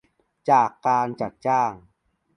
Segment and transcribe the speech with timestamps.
[0.49, 1.71] จากการจัดจ้าง